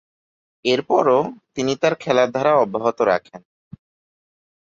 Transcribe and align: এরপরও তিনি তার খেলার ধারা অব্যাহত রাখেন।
এরপরও 0.65 1.19
তিনি 1.55 1.73
তার 1.75 1.93
খেলার 1.95 2.29
ধারা 2.31 2.53
অব্যাহত 2.55 2.97
রাখেন। 3.01 3.41